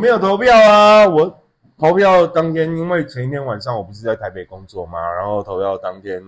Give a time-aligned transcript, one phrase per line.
[0.00, 1.38] 没有投票啊，我
[1.78, 6.22] 投票当天，因为前一天晚上我不是在台北工作嘛，然后投票当天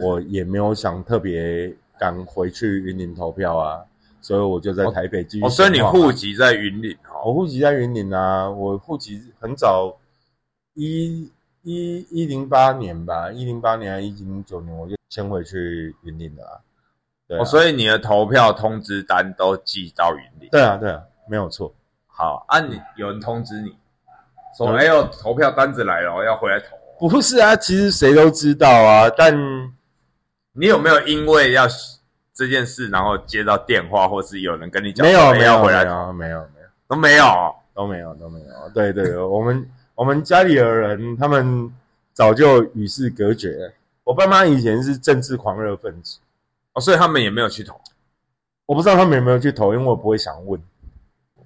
[0.00, 3.84] 我也没有想特别赶回去云林投票啊，
[4.20, 7.22] 所以我就在台北继续、哦，所以你户籍在云林哦。
[7.26, 9.96] 我户籍在云林啊，我户籍很早
[10.74, 11.30] 一
[11.62, 16.58] 一一零八年吧，一零八年还一零九年我就迁回去云林了啊。
[17.28, 20.48] 对啊哦，所以你的投票通知单都寄到云林。
[20.50, 21.72] 对啊，对啊，没有错。
[22.14, 23.74] 好，啊你，有人通知你
[24.56, 27.08] 说，有哎呦，投票单子来了哦，要回来投哦。
[27.08, 29.34] 不是啊，其实谁都知道啊，但
[30.52, 31.66] 你有没有因为要
[32.34, 37.54] 这件事，然后接到电话，或是有人跟你讲没有没有回来投，有没有没有都没有哦？
[37.74, 38.68] 都没有都没有。
[38.74, 41.72] 对对对， 我们我们家里的人他们
[42.12, 43.72] 早就与世隔绝了。
[44.04, 46.18] 我爸妈以前是政治狂热分子，
[46.74, 47.80] 哦，所以他们也没有去投。
[48.66, 50.60] 我不知道他们有没有去投，因为我不会想问。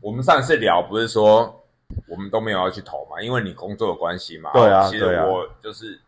[0.06, 1.66] 我们上次聊不是说
[2.06, 4.52] 我们都没有要去投嘛，因为你工作的关系嘛。
[4.52, 6.00] 对啊其实对啊我就是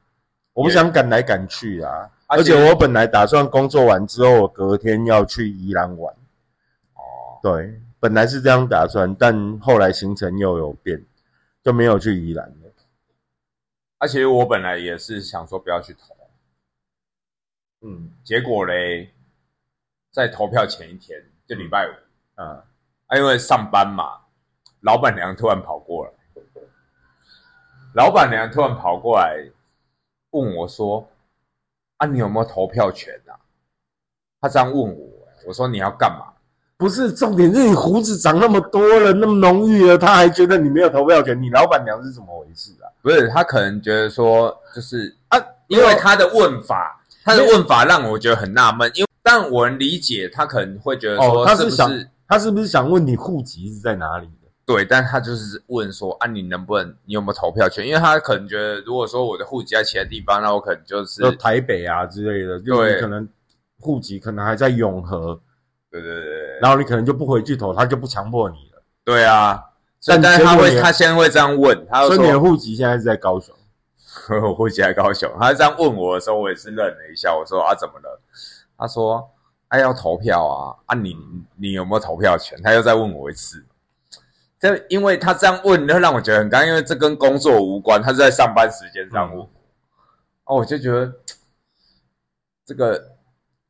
[0.52, 6.14] 我不想赶来赶去啊，而而且我本来打算工作完之后，我隔天要去宜兰玩。
[6.94, 11.04] 哦，对，本来是这样打算，但后来行程又有变，
[11.64, 12.72] 就没有去宜兰了。
[13.98, 16.16] 而且我本来也是想说不要去投，
[17.80, 19.12] 嗯结果嘞，
[20.12, 22.64] 在投票前一天，就礼拜五，啊，
[23.08, 24.20] 啊，因为上班嘛，
[24.80, 26.12] 老板娘突然跑过来，
[27.94, 29.44] 老板娘突然跑过来
[30.30, 31.08] 问我说
[31.98, 33.34] ：“啊，你有没有投票权啊？”
[34.40, 35.08] 他这样问我，
[35.46, 36.32] 我说：“你要干嘛
[36.76, 54.48] 不是重点是你胡子长那么多了，那么浓郁了，他还觉得你没有投票权，你老板娘是怎么回事啊？？”不是，他可能觉得说，就是啊，因为他的问法，他的问法让我觉得很纳闷，因为但我能理解，他可能会觉得说，哦，他是不是他是不是想问你户籍是在哪里的？
[54.66, 57.86] 对，但他就是问说啊，你能不能，你有没有投票权？
[57.86, 63.26] 因为他可能觉得，如果说我的户籍在其他地方，那我可能就是就台北啊之类的，就是可能
[63.80, 65.40] 户籍可能还在永和，
[65.90, 68.82] 对对对对然后你可能就不回去投，他就不强迫你了。
[69.04, 69.64] 对啊，
[70.06, 73.54] 但但但是他会，他先会这样问，他说所以你的户籍现在是在高雄。
[74.42, 78.20] 我户籍在高雄，他这样问我的时候，我也是愣了一下，我说啊怎么了？
[78.76, 79.26] 他说
[79.68, 81.16] 哎、要投票啊啊你
[81.56, 82.58] 你有没有投票权？
[82.62, 83.64] 他又再问我一次。
[84.58, 89.50] 这因为他这样问，就让我觉得很尴尬，因为这跟工作无关，他是在上班时间这样问我。
[90.44, 91.12] 哦，我就觉得
[92.64, 93.12] 这个，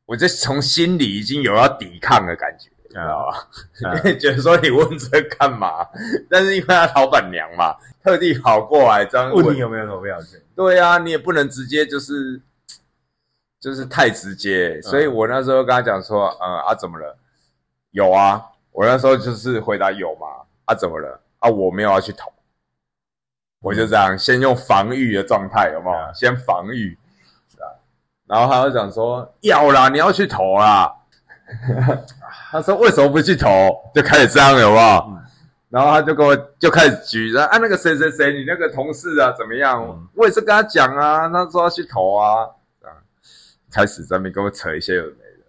[0.06, 3.90] 我就从心里已经有要抵抗的感觉，你知道吧？
[3.90, 5.86] 啊因为觉得说你问这干嘛？
[6.30, 10.40] 但是因为他老板娘嘛，特地跑过来这样问你有没有投票权？
[10.56, 12.40] 对啊，你也不能直接就是
[13.60, 17.16] 就是太直接，所以我那时候跟他讲说，嗯啊怎么了？
[17.90, 20.26] 有啊，我那时候就是回答有嘛，
[20.66, 21.20] 啊怎么了？
[21.40, 22.32] 啊我没有要去投，
[23.60, 25.98] 我就这样先用防御的状态，有没有？
[25.98, 26.96] 嗯先防御，
[27.50, 27.70] 是啊。
[28.26, 30.94] 然后他就讲说要啦，你要去投啦。
[32.50, 33.48] 他说为什么不去投？
[33.94, 35.04] 就开始这样，有没有？
[35.08, 35.18] 嗯
[35.70, 39.84] 然后他就跟我就开始举着啊，那个谁谁谁，你那个同事啊怎么样？
[39.86, 42.48] 嗯我也是跟他讲啊，他说要去投啊，
[43.70, 45.44] 开始在那边跟我扯一些有的没的。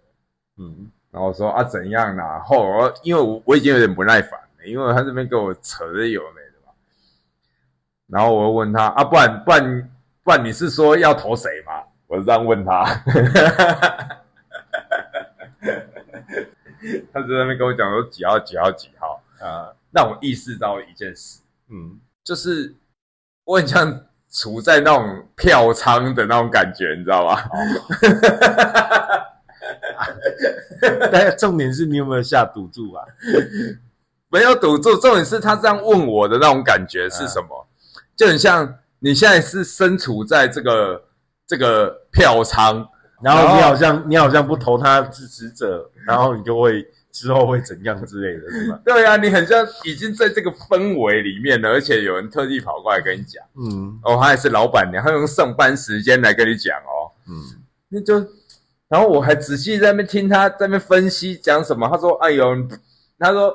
[0.58, 6.72] 嗯，然后我说啊怎样啦、后来我因为我我已经有点不耐烦了，因为他这边跟我扯这些有的没的嘛。
[8.06, 9.90] 然后我又问他啊，不然不然
[10.22, 11.84] 不然你是说要投谁嘛？
[12.06, 12.84] 我是这样问他，
[17.12, 22.74] 他就在那边跟我讲说几号几号几号，啊，让我意识到一件事，嗯，就是
[23.44, 27.38] 我很像处在那种票仓的那种感觉，你知道吗？
[31.12, 33.04] 但重点是你有没有下赌注啊？
[34.28, 37.66] 没有赌注，重点是他这样问我的那种感觉是什么？
[38.16, 41.02] 就很像你现在是身处在这个
[41.46, 42.86] 这个票仓，
[43.22, 48.80] 然后然后你好像你好像不投他支持者，然后你就会之后会怎样之类的，是吧？
[48.86, 58.14] 对啊，你很像已经在这个氛围里面了，而且有人特地跑过来跟你讲，嗯哦，他也是老板娘，他用上班时间来跟你讲哦，嗯，那就，
[58.88, 61.88] 然后我还仔细在那边听他在那边分析讲什么。
[61.88, 62.56] 他说：“哎呦，
[63.18, 63.54] 他说，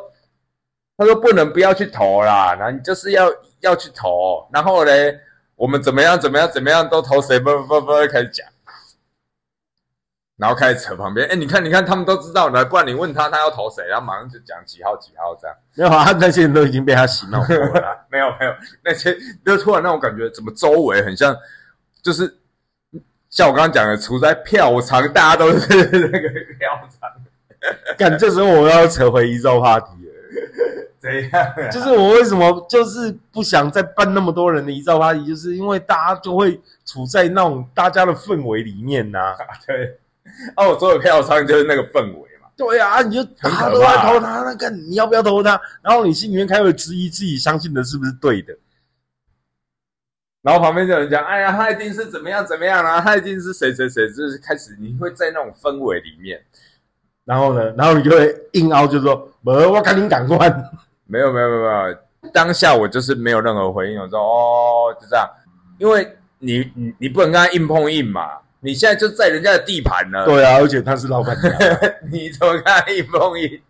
[0.98, 3.30] 他说不能不要去投啦，然后你就是要
[3.60, 4.48] 要去投。
[4.54, 5.20] 然后嘞，
[5.58, 7.38] 我们怎么样怎么样怎么样都投谁？
[7.38, 8.48] 不不不，开始讲，
[10.38, 11.28] 然后开始扯旁边。
[11.28, 15.56] 哎，你看你看，他们都知道了，不然你问他他要投谁，然后马上就讲几号几号这样。
[15.76, 17.96] 没有啊，那些人都已经被他洗脑过了啊。
[18.12, 18.54] 没有没有，
[18.84, 19.16] 那些
[19.46, 21.36] 就突然让我感觉，怎么周围很像，
[22.02, 22.38] 就是
[23.30, 27.10] 像我刚刚讲的，处在票仓，大家都是那个票仓，
[27.98, 30.12] 干，这时候我要扯回一周话题了。
[31.00, 31.70] 怎样啊？
[31.70, 39.36] 就是我为什么就是不想再办那么多人的遗照 party，就是因为大家就会处在那种大家的氛围里面呐、
[39.68, 40.00] 对，
[40.56, 42.48] 啊， 我所有票仓就是那个氛围嘛。
[42.58, 45.60] 对啊，你就大家很可都在怕投他，那个你要不要投他？
[45.82, 48.56] 然后你心里面开始质疑自己相信的是不是对的。
[50.42, 56.40] 然后旁边就有人讲，哎呀，他一定是怎么样怎么样啊，他一定是谁谁谁，就是开始你会在那种氛围里面。
[57.24, 60.48] 然后呢，然后你就会硬凹，就说：“不，我赶紧赶快。
[61.08, 65.28] 没有没有没有没有，当下我就是没有任何回应，我说哦就这样，
[65.80, 66.08] 因为
[66.38, 71.54] 你你你不能跟他硬碰硬嘛，你现在就在人家的地盘”了，对啊，而且他是老板娘。
[72.12, 73.62] 你怎么跟他硬碰硬？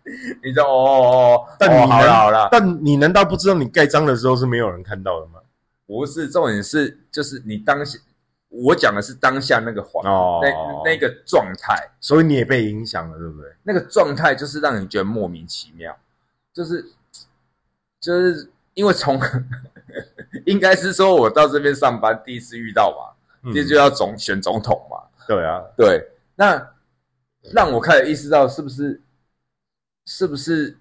[0.42, 5.40] 你说哦哦哦，但你哦好能了好了，但你难道不知道你盖章的时候是没有人看到的吗？
[5.86, 7.98] 不是重点是就是你当下，
[8.48, 13.50] 我讲的是当下那个环、哦那那个状态，所以你也被影响了，对不对？
[13.62, 15.96] 那个状态就是让你觉得莫名其妙，
[16.52, 16.84] 就是
[18.00, 19.20] 就是因为从
[20.44, 23.15] 应该是说我到这边上班第一次遇到嘛，嗯
[23.54, 24.96] 这就要总选总统嘛，
[25.26, 26.70] 对啊，对，那
[27.52, 29.00] 让我开始意识到是不是
[30.04, 30.76] 是不是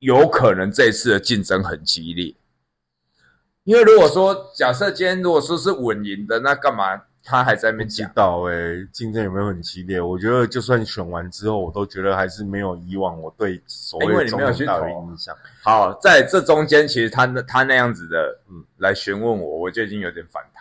[0.00, 2.34] 有可能这一次的竞争很激烈？
[3.64, 8.12] 因为如果说假设今天如果说是稳赢的，那干嘛他还在那边不知讲？
[8.14, 8.54] 道哎、
[8.92, 10.00] 竞争有没有很激烈？
[10.00, 14.52] 我觉得就算选完之后，我都觉得还是没有以往我对所谓因为的你没有。
[15.64, 20.55] 好，在这中间，其实他那他那样子的，嗯嗯，来询问我，我就已经有点反弹。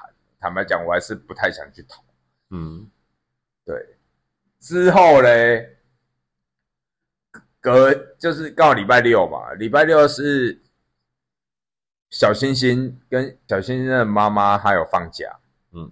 [0.45, 2.03] 坦白讲，我还是不太想去投。
[2.51, 2.87] 嗯，
[3.65, 3.97] 对，
[4.59, 5.75] 之后嘞，
[7.59, 10.61] 隔就是刚好礼拜六嘛，礼拜六是
[12.11, 15.35] 小星星跟小星星的妈妈她有放假，
[15.71, 15.91] 嗯，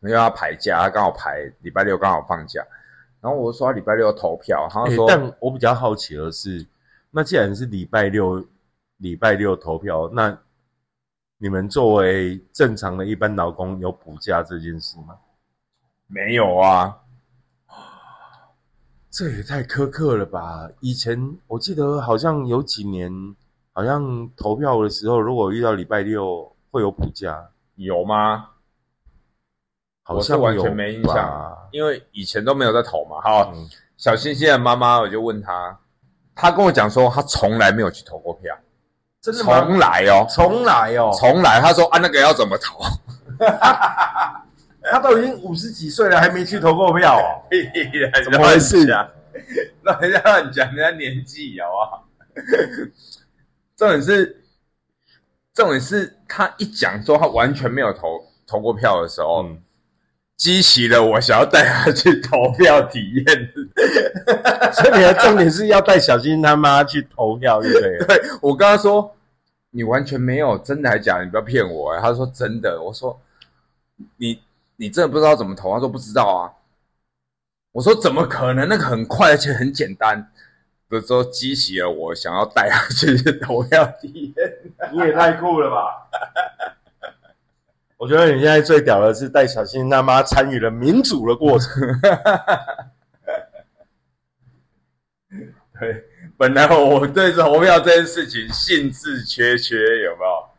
[0.00, 2.66] 因为她排假，她刚好排礼拜六刚好放假，
[3.20, 6.66] 然后我就说她礼拜六投票，她欸说、但我比较好奇的是，
[7.10, 8.42] 那既然是礼拜六，
[8.96, 10.40] 礼拜六投票，那
[11.42, 15.18] 你们作为正常的一般劳工有补假这件事吗？
[16.06, 16.96] 没有啊，
[19.10, 20.70] 这也太苛刻了吧！
[20.78, 23.10] 以前我记得好像有几年，
[23.72, 28.50] 好像投票的时候，如果遇到礼拜六会有补假，有吗？
[30.04, 33.20] 好像完全没印吧象，因为以前都没有在投嘛。
[33.20, 35.76] 好，嗯小星星的妈妈，我就问她，
[36.36, 38.56] 她跟我讲说，她从来没有去投过票，
[39.22, 39.60] 真的吗？
[39.64, 41.60] 从来哦，重来哦，重来。
[41.60, 42.80] 他说啊，那个要怎么投？
[44.90, 47.40] 他都已经五十几岁了，还没去投过票哦。
[48.24, 49.08] 怎么回事啊？
[49.82, 52.08] 那人家乱讲人家年纪好不好？
[53.76, 54.42] 重点是，
[55.54, 59.62] 重点是他一讲说他完全没有投投过票的时候，嗯，
[60.36, 63.52] 激起了我想要带他去投票体验。
[64.74, 67.98] 所以你的重点是要带小新他妈去投票，对不对？
[68.18, 69.14] 对我跟他说，
[69.70, 71.24] 你完全没有，真的还假的？
[71.24, 72.80] 你不要骗我、他说真的。
[72.82, 73.20] 我说
[74.16, 74.40] 你
[74.76, 75.72] 你真的不知道怎么投？
[75.74, 76.50] 他说不知道啊。
[77.72, 78.68] 我说怎么可能？
[78.68, 80.30] 那个很快而且很简单。
[80.88, 84.52] 的时候激起了我想要带他去投票体验。
[84.92, 86.06] 你也太酷了吧！
[88.02, 91.70] 我觉得你现在最屌的是带小新他妈参与了民主的过程。
[95.78, 96.02] 对，
[96.36, 100.50] 本来我对投票这件事情兴致缺缺，有没有？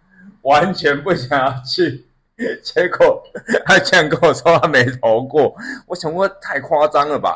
[0.43, 2.05] 完全不想要去，
[2.63, 3.21] 结果
[3.67, 5.53] 他竟然跟我说他没投过，
[5.87, 7.35] 我想说太夸张了吧？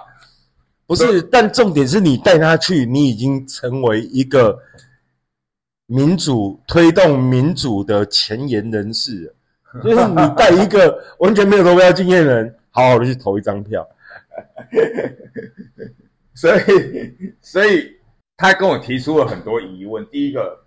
[0.86, 4.58] 不是，但重点是你带他去，你已经成为一个
[5.86, 9.34] 民主推动民主的前沿人士了。
[9.84, 13.88] 就是你带一个完全没有投票经验的人，好好的去投一张票。
[16.36, 17.96] 所以，所以
[18.36, 20.06] 他跟我提出了很多疑问。
[20.08, 20.66] 第一个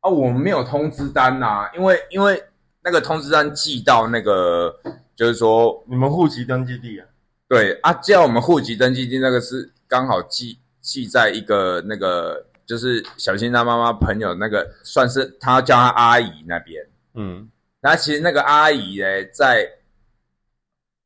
[0.00, 2.40] 啊，我们没有通知单呐、因为因为
[2.84, 4.72] 那个通知单寄到那个，
[5.16, 7.06] 就是说你们户籍登记地啊？
[7.48, 16.86] 对啊，叫我们户籍登记地那个是刚好寄寄在一个那个，就是小新他妈妈朋友那个，算是他叫他阿姨那边。
[17.14, 17.48] 嗯，
[17.80, 19.68] 然后其实那个阿姨呢，在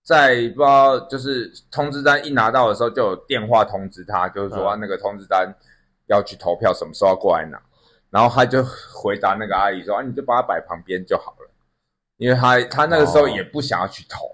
[0.03, 5.55] 在不知道就是通知单一拿到的时候，就有电话通知他，就是说、那个通知单
[6.07, 7.61] 要去投票，什么时候要过来拿。
[8.11, 8.63] 然后他就
[8.93, 11.51] 回答那个阿姨说：“啊，你就把它摆旁边就好了，
[12.19, 14.27] 因为他他那个时候哦也不想要去投。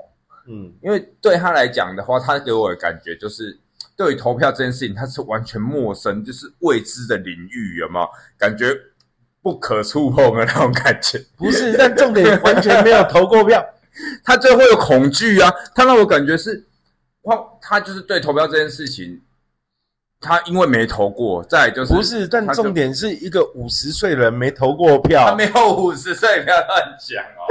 [0.48, 3.56] 嗯，因为对他来讲的话，他给我的感觉就是，
[3.96, 8.08] 对于投票这件事情，他是完全陌生，就是未知的领域，有没有？
[8.38, 8.74] 感觉
[9.42, 11.22] 不可触碰的那种感觉。
[11.36, 13.64] 不是，但重点完全没有投过票。
[14.24, 15.52] 他最会有恐惧啊。
[15.74, 16.64] 他让我感觉是，
[17.22, 19.20] 他，他就是对投票这件事情
[20.20, 27.46] 他因为没投过，再就是不是，但重点是一个五十岁的人没投过票他，没有五十岁，不要乱讲哦。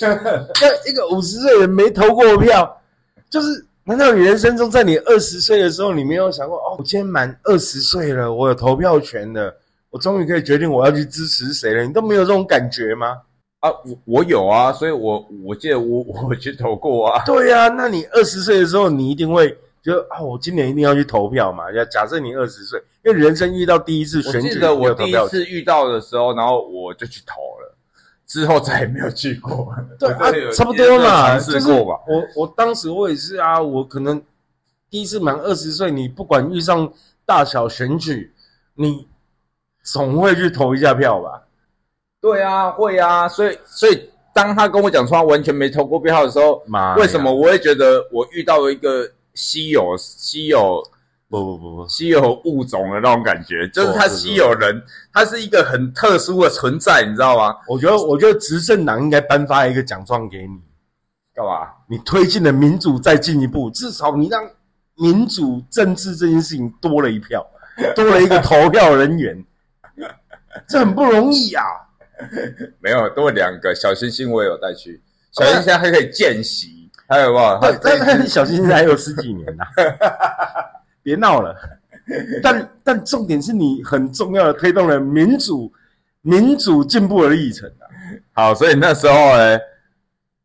[0.60, 2.82] 那一个五十岁人没投过票，
[3.30, 9.56] 就是难道你人生中在你二十岁的时候，你没有想过哦，我今天满二十岁了，我有投票权了，
[9.90, 11.84] 我终于可以决定我要去支持谁了？
[11.84, 13.18] 你都没有这种感觉吗？
[13.60, 17.24] 啊，我我有啊，所以我我记得我我去投过啊。
[17.24, 19.48] 对呀、那你二十岁的时候，你一定会
[19.82, 21.64] 觉得啊，我今年一定要去投票嘛。
[21.72, 27.76] 要假设你二十岁，因为人生遇到第一次选举，记得我第一次遇到的时候，然后我就去投了，
[28.26, 29.74] 之后再也没有去过。
[29.98, 32.00] 对啊，差不多嘛，尝就是试过吧。
[32.06, 34.22] 我我当时我也是啊，我可能
[34.88, 36.92] 第一次满二十岁，你不管遇上
[37.26, 38.32] 大小选举，
[38.74, 39.08] 你
[39.92, 41.42] 总会去投一下票吧？
[42.20, 46.62] 对啊，会啊，所以所以当他跟我讲说他完全没投过票的时候，
[46.96, 50.82] 为什么我会觉得我遇到了一个稀有稀有
[51.28, 53.68] 不不不不，稀有物种的那种感觉？
[53.68, 57.56] 就是他稀有人，他是一个很特殊的存在，你知道吗？
[57.68, 60.58] 我觉得我觉得执政党应该颁发一个奖状给你，
[61.34, 61.68] 干嘛？
[61.88, 64.42] 你推进了民主再进一步，至少你让
[64.96, 67.46] 民主政治这件事情多了一票，
[67.94, 69.44] 多了一个投票人员，
[70.66, 71.64] 这很不容易啊。
[72.80, 75.00] 没有，多两个小星星，我也有带去。
[75.30, 77.58] 小星星还可以见习，还有没有？
[77.60, 79.64] 但但小星星还有十几年呐、
[81.02, 81.54] 别闹了。
[82.42, 85.70] 但但重点是你很重要的推动了民主
[86.22, 87.84] 民主进步的历程啊。
[88.32, 89.58] 好，所以那时候呢，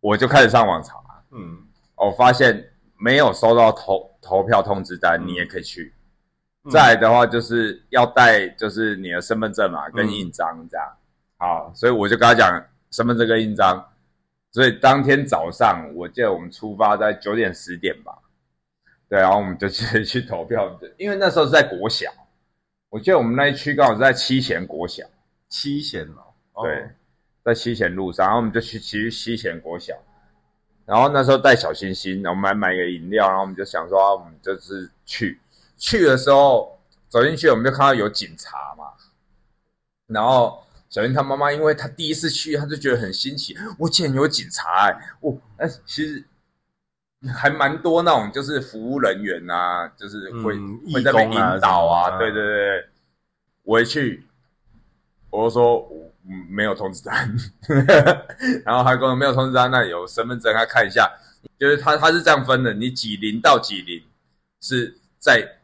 [0.01, 0.96] 我就开始上网查，
[1.32, 1.58] 嗯，
[1.96, 2.63] 我发现
[3.00, 5.93] 没有收到投投票通知单，嗯你也可以去。
[6.65, 10.12] 嗯再来的话就是要带就是你的身份证嘛，跟嗯。
[10.12, 10.98] 印章这样。
[11.38, 13.86] 好，所以我就跟他讲身份证跟印章。
[14.51, 18.15] 所以当天早上，我记得我们出发在九点十点吧，
[19.10, 22.10] 对，然后我们就去 去投票，因为那时候是在国小，
[22.89, 25.03] 我记得我们那一区刚好是在七贤国小，
[25.50, 26.22] 七贤哦，
[26.53, 26.63] 哦。
[26.67, 26.88] 对，
[27.43, 29.96] 在七贤路上，然后我们就去去七贤国小，
[30.86, 35.39] 然后那时候带小星星，然后我们还买个饮料，然后我们就想说，啊我们就是去
[35.77, 38.86] 去的时候走进去，我们就看到有警察嘛，
[40.08, 46.24] 然后小英她妈妈，因为她第一次去，她就觉得很新奇，我竟然有警察哎、我哎其实
[47.34, 52.89] 还蛮多那种就是服务人员啊，就是会、嗯会在那边义工啊引导啊，对对对，
[53.63, 54.27] 我一去，
[55.30, 57.36] 我就说我嗯没有通知单，
[58.65, 61.10] 然后他跟我没有通知单，那有身份证，他看一下，
[61.58, 64.03] 就是他他是这样分的，你几零到几零
[64.62, 65.60] 是在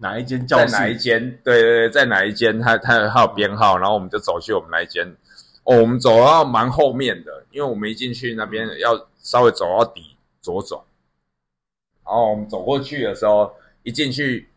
[0.00, 0.66] 哪一间教室？
[0.66, 1.38] 在哪一间？
[1.44, 2.58] 对对对，在哪一间？
[2.58, 5.06] 他他他有编号，然后我们就走去我们那一间。
[5.64, 10.80] 哦，我们走到蛮后面的，因为我们一进去那边要稍微走到底左转。
[12.04, 13.52] 然后我们走过去的时候，
[13.82, 14.48] 一进去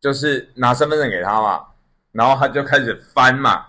[0.00, 1.66] 就是拿身份证给他嘛，
[2.12, 3.66] 然后他就开始翻嘛，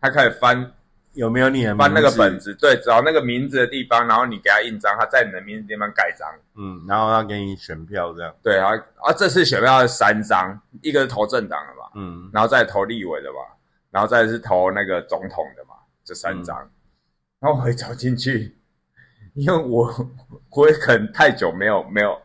[0.00, 0.72] 他开始翻
[1.18, 2.38] 有没有你的翻那个本？
[2.38, 6.28] 子，对，找那个名字的地方，然后你给他印章，他在你的名字地方盖章。
[6.54, 8.32] 嗯，然后他给你选票这样。
[8.40, 8.70] 对啊，
[9.02, 13.38] 啊，这次选票是三张，一个是投政党的嘛，嗯然后再投立委的嘛，
[13.90, 16.56] 然后再是投那个总统的嘛，这三张。
[17.40, 18.56] 然后我一走进去，
[19.34, 19.92] 因为我
[20.54, 22.16] 我也可能太久没有没有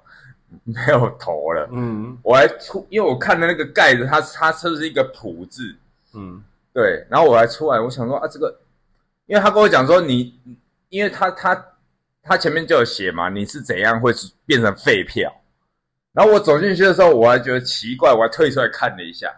[0.66, 5.76] 没有投了，嗯我还出，因为我看的那个盖子，它它是不是一个普字，
[6.14, 8.56] 嗯对，然后我还出来，我想说啊，这个，
[9.26, 10.40] 因为他跟我讲说你，
[10.90, 11.66] 因为他他
[12.22, 14.14] 他前面就有写嘛，你是怎样会
[14.46, 15.34] 变成废票，
[16.14, 19.34] 然后我走进去的时候，我还觉得奇怪，我还退出来看了一下，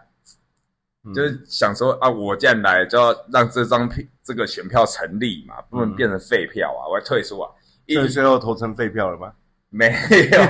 [1.04, 7.50] 嗯，就是想说啊，我既然来，就要让这张票这个选票成立嘛，不能变成废票啊，我还退出啊，
[7.86, 9.32] 一所以最后投成废票了吗？
[9.68, 10.40] 没有，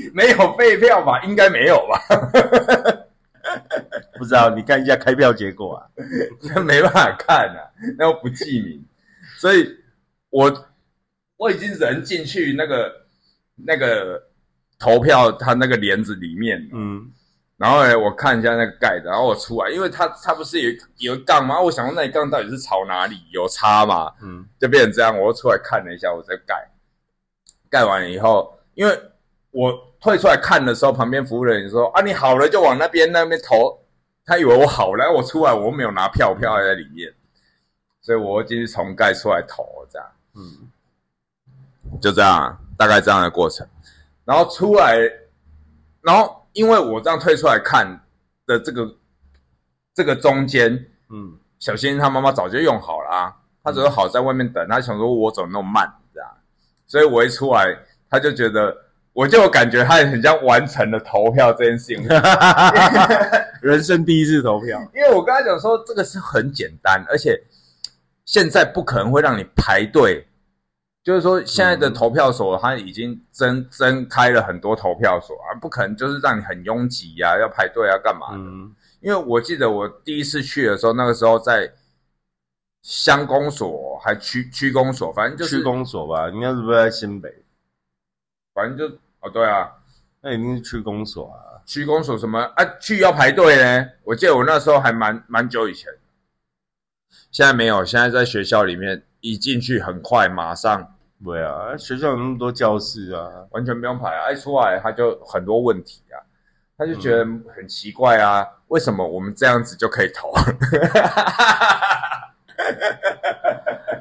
[0.14, 1.22] 没有废票吧？
[1.22, 2.00] 应该没有吧？
[4.18, 5.86] 不知道，你看一下开票结果啊。
[6.54, 8.84] 那没办法看啊，那又不记名，
[9.38, 9.66] 所以
[10.30, 10.66] 我
[11.36, 12.92] 我已经人进去那个
[13.56, 14.22] 那个
[14.78, 17.10] 投票他那个帘子里面，嗯
[17.56, 21.60] 然后呢，我看一下那个盖子，然后我出来，因为他他不是有有一杠吗？
[21.60, 23.16] 我想说那一杠到底是朝哪里？
[23.32, 24.12] 有差吗？
[24.22, 26.54] 嗯就变成这样，我又出来看了一下，我再盖，
[27.68, 28.96] 盖完以后，因为
[29.50, 33.76] 我退出来看的时候，旁边服务人员说：“啊，你好了就往那边那边投。”
[34.28, 37.10] 他以为我好了，我出来我又没有拿票，票还在里面，
[38.02, 40.06] 所以我又继续重盖出来投，这样。
[40.34, 40.68] 嗯。
[42.02, 43.66] 就这样，大概这样的过程。
[44.26, 44.98] 然后出来，
[46.02, 48.04] 然后因为我这样退出来看
[48.44, 48.94] 的这个
[49.94, 56.30] 这个中间，嗯小新他妈妈早就用好了啊，他只是好在外面等，他想说我怎么那么慢这样，
[56.86, 57.74] 所以我一出来，
[58.10, 58.76] 他就觉得，
[59.18, 62.06] 我就感觉他很像完成了投票这件事情，
[63.60, 67.36] 人生第一次投票，因为我跟他讲说这个是很简单，而且
[68.24, 70.24] 现在不可能会让你排队，
[71.02, 78.38] 就是说现在的投票所它已经增增开了很多投票所啊，不可能就是让你很拥挤呀、要排队啊干嘛的。
[78.38, 81.68] 嗯，因为我记得我第一次去的时候，那个时候在
[82.82, 87.28] 乡公所还区区公所，反正就是区公所吧，应该是不是在新北？
[88.54, 89.68] 反正就哦对啊，
[90.20, 91.60] 那一定是区公所啊。
[91.66, 93.86] 区公所什么啊去要排队呢？
[94.04, 95.92] 我记得我那时候还蛮蛮久以前，
[97.30, 100.94] 现在没有，现在在学校里面一进去很快马上
[101.24, 106.16] 对啊，学校有那么多教室啊，完全不用排啊，一出来他就很多问题啊，
[106.78, 107.18] 他就觉得
[107.54, 110.32] 很奇怪啊，为什么我们这样子就可以投？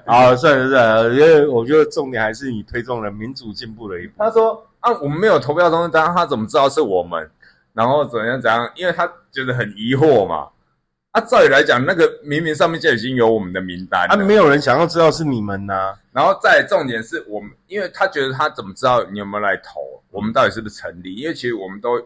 [0.06, 4.14] 好，算了算了，因为我觉得重点还是你推动了民主进步的一步。
[4.18, 7.30] 他说啊，我们没有投票通知单，他怎么知道是我们？
[7.74, 8.72] 然后怎样怎样？
[8.76, 10.50] 因为他觉得很疑惑嘛。
[11.12, 21.16] 啊，照理来讲，那个明明上面就已经有我们的名单了，啊，没有人想要知道是你们呐、然后再重点是我们，因为他觉得他怎么知道你有没有来投，我们到底是不是成立？
[21.16, 22.02] 因为其实我们都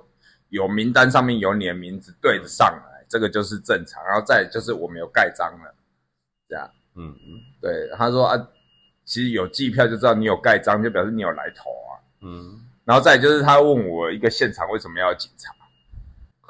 [0.50, 4.04] 有名单上面有你的名字对得上来，这个就是正常。
[4.06, 5.74] 然后再就是我们有盖章了，
[6.50, 8.48] 这样嗯嗯对他说啊，
[9.06, 11.92] 其实有计票就知道你有盖章，就表示你有来投啊。
[12.24, 15.54] 嗯，然后再就是他问我一个现场为什么要警察？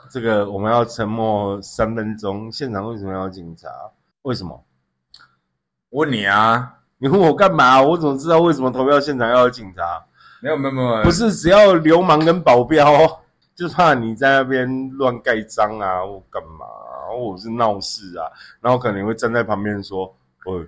[0.10, 2.52] 这个我们要沉默三分钟。
[2.52, 3.70] 现场为什么要警察？
[4.24, 4.64] 为什么？
[5.90, 7.82] 我问你啊，你问我干嘛？
[7.82, 10.06] 我怎么知道为什么投票现场要有警察？
[10.42, 12.86] 没有没有没有，不是只要流氓跟保镖，
[13.56, 16.66] 就怕你在那边乱盖章啊，或干嘛，
[17.10, 18.26] 或者是闹事啊，
[18.60, 20.14] 然后可能会站在旁边说
[20.46, 20.68] ：“喂，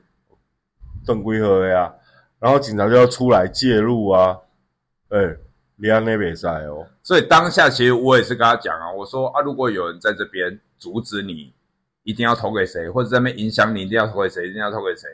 [1.05, 1.93] 邓归和呀。”
[2.39, 4.38] 然后警察就要出来介入啊，
[5.09, 5.35] 哎、
[5.83, 11.53] 你安那比赛哦，所以当下其实我也是跟他讲啊，我说啊，如果有人在这边阻止你
[12.03, 15.09] 一定要投给谁，或者在那边影响你一定要投给谁，一定要投给谁，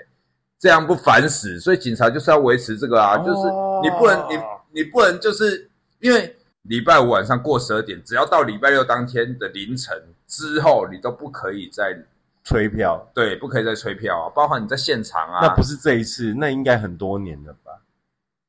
[0.59, 1.59] 这样不烦死。
[1.59, 3.47] 所以警察就是要维持这个啊，哦就是
[3.81, 4.39] 你不能你
[4.71, 5.67] 你不能就是
[6.01, 11.97] 因为礼拜五晚上过十二点，只要到礼拜六当天的凌晨之后，你都不可以再
[12.43, 17.71] 吹票，对，不可以再催票啊，包括你在现场啊，那不是这一次，那应该很多年了吧？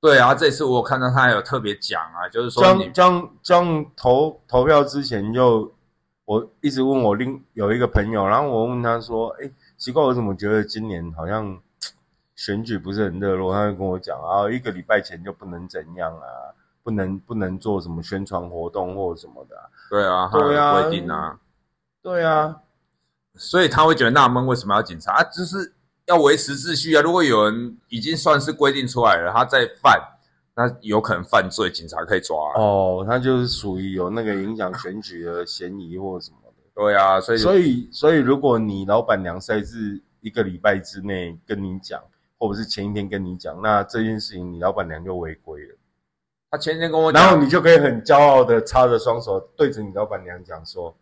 [0.00, 0.34] 对啊。
[0.34, 5.72] 这次我有看到他有特别讲啊，就是说你这样这样这样投投票之前就，
[6.24, 11.60] 我一直问我另有一个朋友，然后我问他说：“哎，奇怪，我怎么觉得今年好像
[12.36, 19.64] 选举不是很热络？”他就跟我讲啊，一个礼拜前就不能怎样啊，不能不能做什么宣传活动或什么的、啊。
[19.90, 21.38] 对啊，他对啊有规定啊。
[22.02, 22.56] 对啊，
[23.34, 25.12] 所以他会觉得纳闷，为什么要警察？
[25.12, 25.74] 啊，就是
[26.10, 27.00] 要维持秩序啊。
[27.00, 29.98] 如果有人已经算是规定出来了，他再犯，
[30.56, 32.60] 那有可能犯罪，警察可以抓、啊。
[32.60, 36.62] 哦，他就是属于有那个影响选举的嫌疑或什么的。
[36.74, 42.02] 对啊，所以所以，所以如果你老板娘在是一个礼拜之内跟你讲，
[42.38, 45.76] 或者是前一天跟你讲，那这件事情你老板娘就违规了。
[46.50, 50.96] 他前天跟我讲，然后你就可以很骄傲的插着双手对着你老板娘讲说：“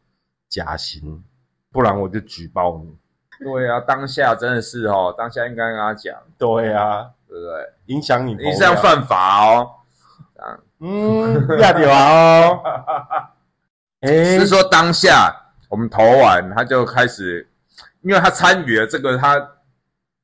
[0.51, 1.25] 假行，
[1.73, 2.94] 不然我就举报你。
[3.40, 7.72] 对啊，当下真的是哦，当下应该跟他讲，”对啊，对不对？
[7.87, 9.70] 影响你你这样犯法哦。
[10.81, 12.61] 嗯，亚丢啊哦。
[14.01, 15.35] 哎， 是说当下
[15.68, 17.48] 我们投完，他就开始，
[18.03, 19.55] 因为他参与了这个他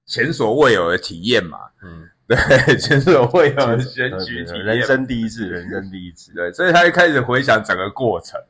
[0.06, 2.36] 前所未有的体验嘛，嗯，对，
[2.78, 6.32] 前所未有的选举体验，人生第一次，人生第一次。
[6.34, 8.40] 对，所以他就开始回想整个过程，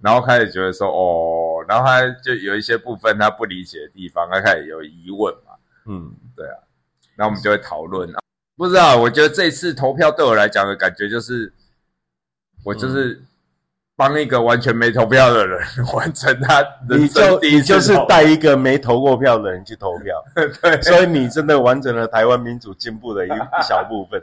[0.00, 5.52] 然后开始觉得说，哦，然后他就有一些部分他不理解的地方，他开始有疑问嘛，
[5.86, 6.58] 嗯，对啊，
[7.16, 8.18] 那我们就会讨论啊。
[8.56, 11.52] 不知道，我觉得这次投票对我来讲的感觉就是，
[12.64, 13.22] 我就是
[13.96, 15.58] 帮一个完全没投票的人
[15.94, 20.22] 完成他人你就生第一次你就是带一个没投过票的人去投票，
[20.62, 20.80] 对。
[20.82, 24.22] 所以你真的完成了台湾民主进步的一一小部分，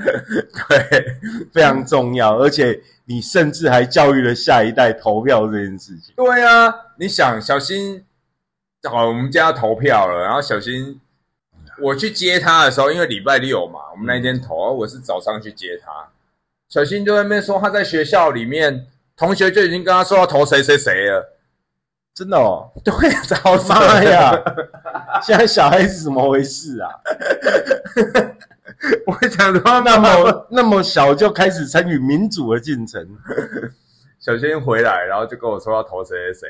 [0.68, 1.16] 对
[1.52, 6.14] 非常重要，而且你甚至还教育了下一代投票这件事情。
[6.16, 6.74] 对啊！
[6.98, 8.04] 你想小新，
[8.88, 11.00] 好，我们家投票了，然后小新，
[11.80, 15.90] 我去接他的时候，因为礼拜六嘛，我们那天投，我是早上去接他，
[16.68, 21.36] 小新就在那边说他在学校里面，同学就已经跟他说要投谁谁谁了，
[22.14, 22.92] 真的哦，对，
[23.24, 24.42] 超扯妈呀！
[25.22, 26.90] 现在小孩子怎么回事啊？
[29.06, 33.06] 我想说那那么么那么小就开始参与民主的进程，
[34.20, 36.48] 小新回来，然后就跟我说要投谁谁谁，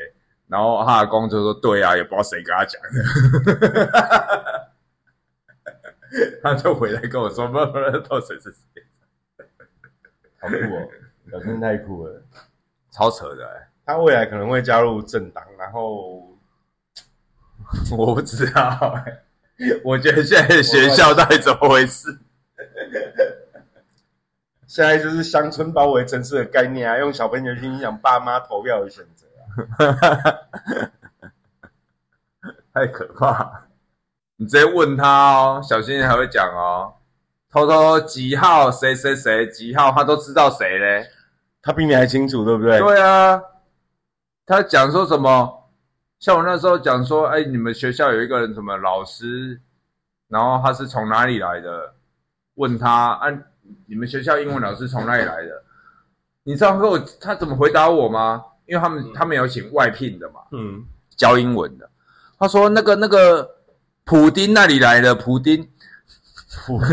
[0.49, 4.71] 然后他阿公就说对啊，也不知道谁跟他讲的，
[6.43, 8.83] 他就回来跟我说不不不投谁谁谁。
[10.39, 10.89] 好酷哦，
[11.31, 12.23] 小新太酷了。
[12.91, 16.35] 超扯的、欸，他未来可能会加入政党，然后
[17.97, 18.63] 我不知道、
[19.05, 19.23] 欸。
[19.85, 22.19] 我觉得现在的学校到底怎么回事？
[24.67, 29.27] 现在就是乡村包围城市的概念啊，用小朋友去影响爸妈投票的选择
[29.79, 29.95] 啊。
[32.75, 33.67] 太可怕了！
[34.37, 36.93] 你直接问他哦，小心还会讲哦。
[37.51, 41.09] 偷偷几号谁谁谁几号，他都知道谁嘞。
[41.63, 42.79] 他比你还清楚，对不对？
[42.79, 43.41] 对啊，
[44.45, 45.56] 他讲说什么？
[46.19, 49.61] 像我那时候讲说，哎，你们学校有一个人什么老师，
[50.29, 51.95] 然后他是从哪里来的？
[52.55, 53.27] 问他，啊，
[53.87, 55.63] 你们学校英文老师从哪里来的？
[56.43, 58.45] 你知道我他怎么回答我吗？
[58.67, 60.85] 因为他们、他们有请外聘的嘛，嗯，
[61.17, 61.89] 教英文的。
[62.39, 63.49] 他说那个那个
[64.05, 65.71] 普丁那里来的普丁，
[66.67, 66.81] 普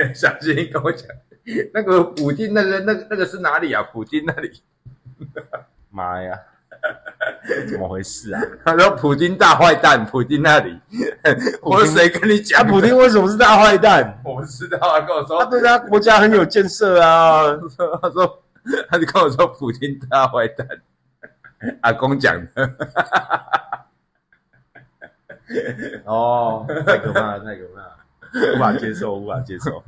[0.14, 1.06] 小心跟我讲，
[1.74, 3.82] 那个普京那个那个那个是哪里啊？
[3.92, 4.62] 普京那里。
[5.90, 6.38] 妈呀，
[7.68, 8.40] 怎么回事啊？
[8.64, 10.78] 他说普京大坏蛋，普京那里。
[11.62, 12.64] 我说谁跟你讲啊，？
[12.70, 14.20] 普京为什么是大坏蛋？
[14.24, 17.58] 我不知道啊，跟我说他对他国家很有建设啊。
[18.00, 18.42] 他说，
[18.88, 20.66] 他就跟我说普京大坏蛋，
[21.82, 22.74] 阿公讲的，
[26.04, 29.82] 哦，太可怕了，太可怕了，无法接受，无法接受。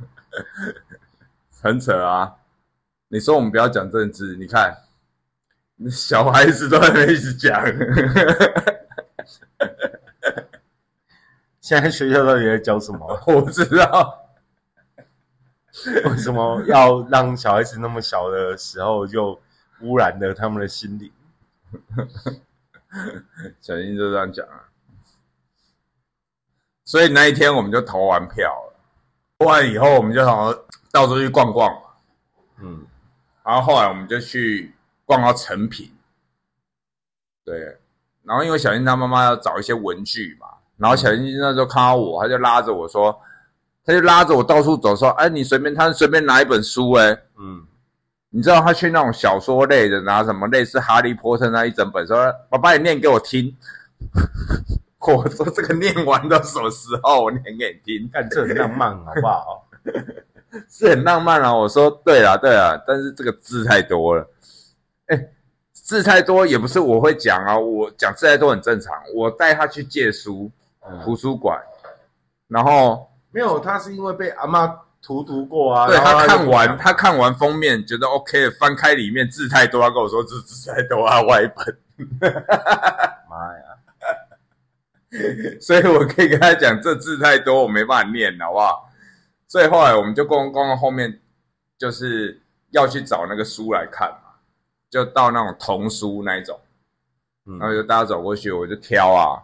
[1.63, 2.35] 很扯啊！
[3.07, 4.75] 你说我们不要讲政治，你看
[5.89, 7.63] 小孩子都在那一直讲，
[11.61, 13.07] 现在学校到底在教什么？
[13.27, 14.19] 我不知道。
[16.05, 19.41] 为什么要让小孩子那么小的时候就
[19.81, 21.11] 污染了他们的心灵？
[23.61, 24.67] 小英就这样讲啊。
[26.83, 28.75] 所以那一天我们就投完票了，
[29.39, 30.53] 投完以后我们就想要
[30.93, 31.81] 到处去逛逛嘛。
[32.61, 32.85] 嗯，
[33.43, 34.73] 然后后来我们就去
[35.05, 35.91] 逛到成品，
[37.43, 37.59] 对，
[38.23, 43.19] 然后因为小英他妈妈要找一些文具嘛，然后小英那时候看到我，他就拉着我说，
[43.83, 47.65] 他就拉着我到处走，说，哎，你随便，他随便拿一本书、哎，嗯，
[48.29, 53.53] 你知道他去那种小说类的，拿什么类似《哈利波特》那一整本，说，爸爸你念给我听。
[55.05, 57.23] 我说这个念完到什么时候？
[57.25, 58.09] 我念给你听。
[58.13, 59.67] 看这很浪漫，好不好？
[60.69, 61.53] 是很浪漫啊。
[61.55, 64.29] 我说对啦，对啦，但是这个字太多了。
[65.07, 65.27] 哎，
[65.73, 68.93] 字太多也不是我会讲啊，我讲字太多很正常。
[69.15, 70.51] 我带他去借书，
[71.03, 71.59] 图书馆，
[72.47, 74.67] 然后没有，他是因为被阿妈
[75.01, 75.87] 荼毒过啊。
[75.87, 81.77] 对他看完，他看完封面觉得 OK，翻开里面字太多，他跟我说字字太多啊，外本。
[83.29, 83.63] 妈呀，
[85.61, 88.89] 所以我可以跟他讲，这字太多，我没办法念，好不好？
[89.53, 91.21] 所以后来我们就逛逛到后面，
[91.77, 94.33] 就是要去找那个书来看嘛，
[94.89, 96.59] 就到那种童书那一种，
[97.45, 97.59] 嗯。
[97.59, 99.37] 然后就大家走过去，我就挑啊，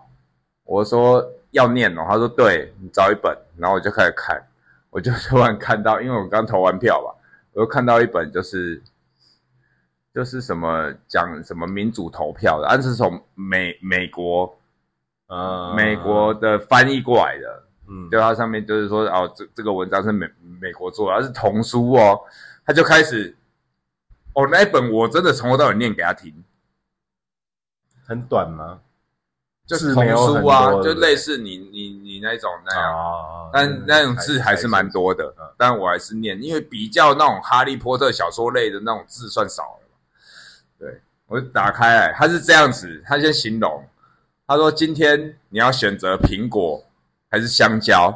[0.63, 4.43] 我说要念哦，他说对，你找一本，然后我就开始看，
[4.89, 7.13] 我就突然看到，因为我刚投完票吧，
[7.54, 8.82] 我就看到一本就是。
[10.12, 14.58] 就是什么讲什么民主投票的，但是从美美国
[15.28, 20.28] 呃美国的翻译过来的，嗯，就它上面就是说哦，这这个文章是美
[20.62, 22.21] 美国做的，它是童书哦，
[22.65, 23.36] 他就开始，
[24.34, 26.43] 哦那一本我真的从头到尾念给他听，
[28.06, 28.82] 很短吗？
[29.65, 39.80] 就是童书啊，就类似你你你那种那样，啊，但那种字还是蛮多的嗯，但我还是念，因为比较那种哈利波特小说类的那种字算少了。
[40.80, 43.88] 对，我就打开来，他是这样子，他先形容，
[44.47, 46.84] 他说今天你要选择苹果
[47.29, 48.09] 还是香蕉，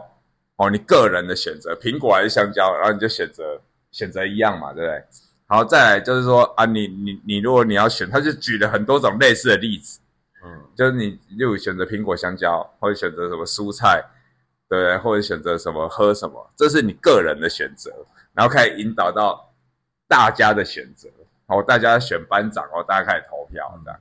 [0.58, 5.04] 哦，你个人的选择，苹果还是香蕉，然后你就选择选择一样嘛，对不对？
[5.46, 10.00] 好，再来就是说啊，你你你如果你要选，他就举了很多种类似的例子，
[10.44, 14.04] 嗯就是你就选择苹果、香蕉，或者选择什么蔬菜，
[14.68, 14.98] 对不对？
[14.98, 17.92] 或者选择什么喝什么，这是你个人的选择，
[18.34, 19.54] 然后开始引导到
[20.08, 21.08] 大家的选择，
[21.46, 24.00] 哦，大家选班长，哦，大家开始投票这样，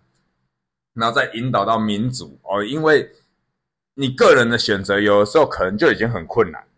[0.95, 3.11] 然后再引导到民主哦，因为
[3.95, 6.69] 你个人的选择有的时候可能就已经很困难了，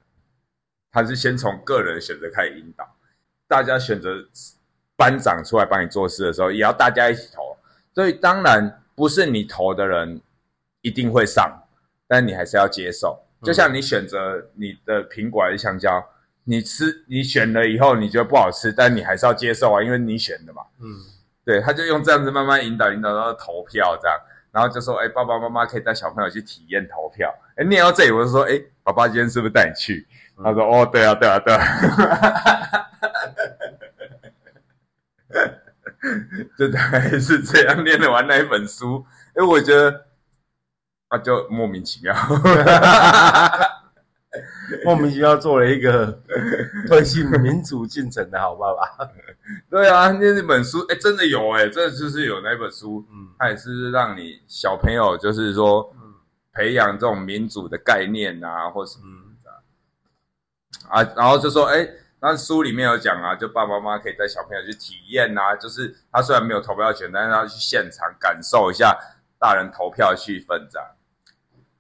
[0.91, 2.97] 他是先从个人选择开始引导，
[3.47, 4.15] 大家选择
[4.97, 7.57] 班长出来帮你做事的时候，也要大家一起投，
[7.95, 10.21] 所以当然不是你投的人
[10.81, 11.67] 一定会上，
[12.09, 13.21] 但你还是要接受。
[13.43, 16.03] 就像你选择你的苹果还是香蕉，
[16.45, 20.63] 你吃你选了以后你觉得不好吃，但你还是要接受啊，因为你选的嘛。
[20.81, 20.87] 嗯
[21.45, 24.19] 对，他就用这样子慢慢引导引导到投票这样，
[24.55, 27.35] 然后就说，哎，爸爸妈妈可以带小朋友去体验投票。
[27.57, 28.53] 哎，念到这里我就说，哎，
[28.85, 30.07] 爸爸今天是不是带你去？
[30.43, 31.65] 他说：“哦，对啊，对啊，对啊。
[36.59, 39.05] ”就大概是这样念的完那一本书，
[39.37, 40.07] 因为我觉得
[41.09, 42.15] 啊，就莫名其妙，
[44.85, 46.23] 莫名其妙做了一个
[46.89, 49.09] 推进民主进程的好爸爸。
[49.71, 55.93] 对啊，那那本书，哎，真的有哎，真的就是有那本书，嗯它也是让你小朋友，就是说
[56.53, 59.37] 培养这种民主的概念啊，或什么嗯
[60.89, 61.89] 啊，然后就说，哎，
[62.21, 68.97] 那书里面有讲啊，就爸爸妈妈可以带小朋友去体验啊，就是他虽然没有投票权，但是他去现场感受一下
[69.39, 70.89] 大人投票气氛这样。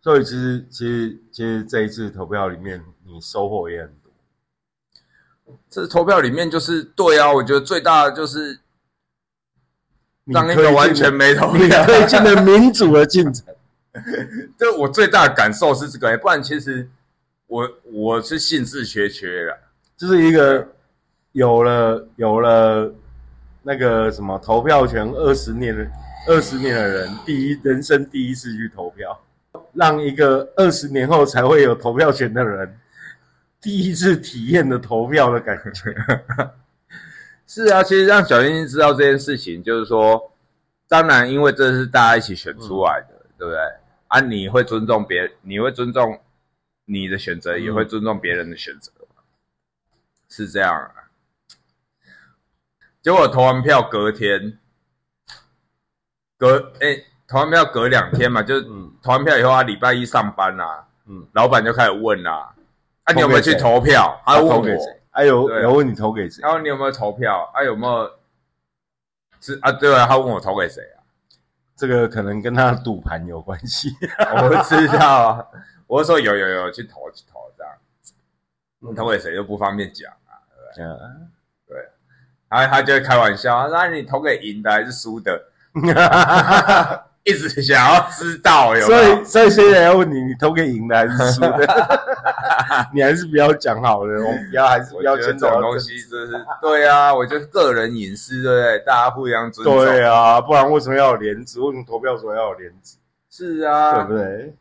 [0.02, 4.03] 所以其实其实其实这一次投票里面，你收获也很多。
[5.70, 8.61] 这投票里面就是对啊，我觉得最大的就是
[10.24, 13.44] 你让一个完全没投你票，推进了民主的进程。
[14.59, 16.88] 这我最大的感受是这个，不然其实
[17.46, 19.59] 我我是兴致缺缺的。
[19.96, 20.66] 就是一个
[21.33, 22.92] 有了有了
[23.62, 25.87] 那个什么投票权二十年的
[26.26, 29.16] 二十年的人，第一人生第一次去投票，
[29.72, 32.76] 让一个二十年后才会有投票权的人，
[33.64, 35.94] 第一次体验的投票的感觉。
[37.48, 40.33] 是啊，其实让小星星知道这件事情，就是说，
[40.87, 43.59] 当然，因为这是大家一起选出来的，对不对？
[44.09, 46.20] 啊，你会尊重别，你会尊重
[46.85, 48.92] 你的选择，也会尊重别人的选择，
[50.29, 51.09] 是这样啊。
[53.00, 54.59] 结果投完票隔天，
[56.37, 62.55] 隔哎、投完票隔两天嘛，就是嗯投完票以后，他礼拜一上班啦、嗯，老板就开始问啦、啊，
[63.12, 64.20] 你有没有去投票？
[64.24, 65.00] 他问我，投给谁？
[65.10, 66.40] 哎有对啊有问你投给谁？
[66.42, 67.50] 然后你有没有投票？
[67.54, 68.10] 啊，有没有？
[69.40, 71.02] 是啊，对啊，他问我投给谁啊？
[71.76, 73.90] 这个可能跟他的赌盘有关系。
[74.42, 75.46] 我知道啊，
[75.86, 77.72] 我就说有有有去投去投这样，
[78.78, 80.38] 你投给谁就不方便讲啊。
[80.78, 81.30] 嗯，
[82.48, 85.44] 然后他就会开玩笑，那你投给赢的还是输的？
[87.24, 92.06] 一直想要知道有没所以，所以现在要问你，你投给赢的还是输的？
[92.92, 98.78] 你还是不要讲好了，我们不要还是要觉得这种东牵扯到政西就是对啊，我觉得个人隐私，对不对？
[98.80, 99.78] 大家互相尊重。
[99.78, 101.60] 对啊，不然为什么要有帘子？
[101.60, 102.98] 为什么投票时候要有帘子？
[103.30, 104.54] 是啊，对不对？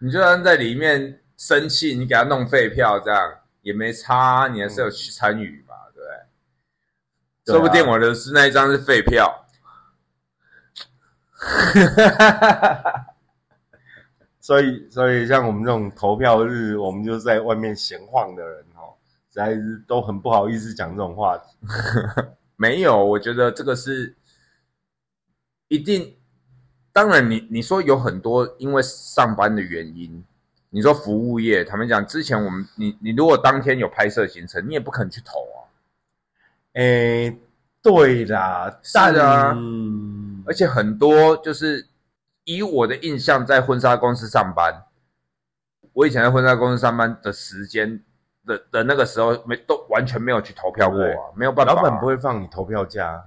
[0.00, 6.16] 你就算在里面生气，你给他弄废票，这样也没差，你还是有去参与嘛，对不对？
[7.44, 9.45] 对啊说不定我的是那一张是废票。
[14.40, 18.94] 所以，所以像我们这种投票日，我们就在外面闲晃的人哦，
[19.28, 21.56] 实在是都很不好意思讲这种话题。
[22.56, 24.14] 没有，我觉得这个是
[25.68, 26.14] 一定。
[26.92, 30.24] 当然你，你说有很多因为上班的原因，
[30.70, 35.58] 你说服务业，他们讲之前我们你你如果当天有拍摄行程，你也不可能去投啊。
[36.72, 37.36] 诶，
[37.82, 40.15] 对啦，是啊嗯
[40.46, 41.86] 而且很多就是
[42.44, 44.84] 以我的印象，在婚纱公司上班，
[45.92, 48.00] 我以前在婚纱公司上班的时间
[48.46, 53.24] 的的那个时候，没都完全没有去投票过啊，没有办法啊、老板不会放你投票价，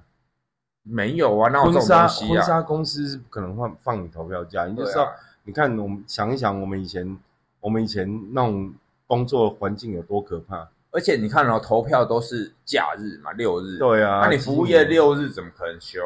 [0.82, 2.28] 没有啊，那我这种婚纱东西啊？
[2.28, 5.12] 婚纱公司是不可能放放你投票价，你就知道，啊，
[5.44, 7.18] 你看我们想一想，我们以前
[7.60, 8.72] 我们以前那种
[9.06, 10.68] 工作环境有多可怕？
[10.92, 13.78] 而且你看哦，投票都是假日嘛，六日。
[13.78, 16.00] 对啊，那你服务业六日怎么可能休？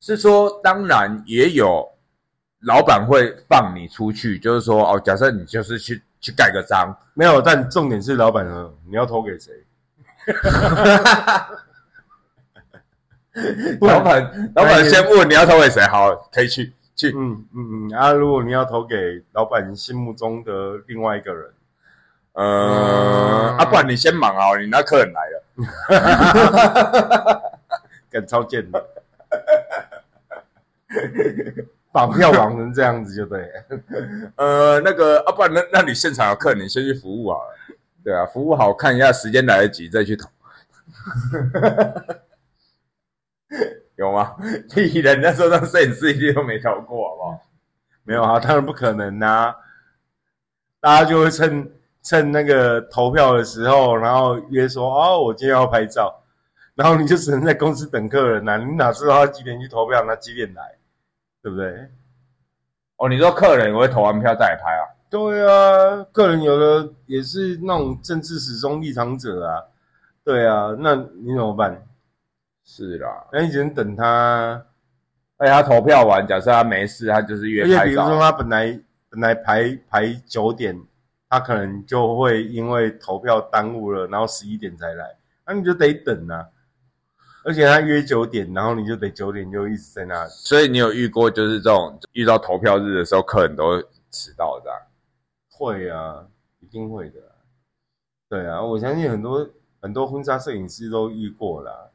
[0.00, 1.86] 是说，当然也有
[2.60, 9.52] 老板会放你出去，就是说哦，假设你就是去去盖个章，没有，但重点是老板呢，你要投给谁？
[13.80, 17.12] 老板老板先问你要投给谁，好，可以去去。
[17.16, 21.48] 嗯嗯嗯啊，如果你要投给老板心目中的另外一个人，
[22.32, 25.42] 呃，啊，不然你先忙啊，你那客人来了。
[28.10, 28.84] 敢超贱的，
[31.92, 33.48] 把票绑成这样子就对了。
[34.36, 37.54] 呃，那个，啊，不然那那你现场有客人，你先去服务好了。
[38.04, 40.28] 对啊，服务好看一下时间来得及再去投。
[43.96, 44.36] 有吗？
[44.72, 47.42] 屁人那时候当摄影师一定都没投过，好不好？
[48.04, 49.54] 没有啊，当然不可能啊！
[50.80, 51.70] 大家就会趁
[52.02, 56.22] 趁那个投票的时候，然后约说哦，我今天要拍照，
[56.76, 60.77] 然后你就只能在公司等客人啊，你哪知道他几点去投票，他几点来，
[61.42, 61.88] 对不对？
[62.96, 64.82] 哦，你说客人也会投完票再来拍啊？
[65.08, 69.62] 对啊，客人有的也是那种政治始终立场者啊，
[70.24, 71.82] 对啊，那你怎么办？
[72.64, 74.62] 是啦，那你只能等他啊，
[75.38, 77.84] 而且他投票完，假设他没事，他就是约而且。
[77.84, 80.78] 比如说他本来本来排排九点
[81.30, 86.46] 他可能就会因为投票耽误了，然后十一点才来，那你就得等啊。
[87.48, 90.30] 而且他约九点，然后你就得九点就一直在那里。
[90.30, 93.80] 所以你有遇过就是这种遇到投票日的时候，客人都
[94.10, 94.78] 迟到这样？
[95.48, 96.26] 会啊，
[96.60, 97.20] 一定会的。
[98.28, 99.48] 对啊，我相信很多
[99.80, 101.88] 很多婚纱摄影师都遇过啦。